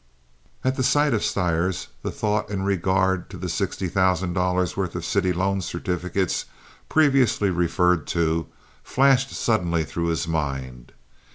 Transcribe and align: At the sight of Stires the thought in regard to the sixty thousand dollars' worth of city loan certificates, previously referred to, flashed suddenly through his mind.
At 0.63 0.77
the 0.77 0.83
sight 0.83 1.13
of 1.13 1.23
Stires 1.23 1.89
the 2.01 2.09
thought 2.09 2.49
in 2.49 2.63
regard 2.63 3.29
to 3.29 3.37
the 3.37 3.47
sixty 3.47 3.87
thousand 3.87 4.33
dollars' 4.33 4.75
worth 4.75 4.95
of 4.95 5.05
city 5.05 5.31
loan 5.31 5.61
certificates, 5.61 6.45
previously 6.89 7.51
referred 7.51 8.07
to, 8.07 8.47
flashed 8.83 9.29
suddenly 9.29 9.83
through 9.83 10.07
his 10.07 10.27
mind. 10.27 10.93